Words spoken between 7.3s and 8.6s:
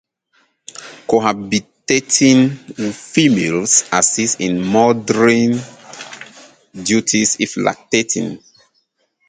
if lactating.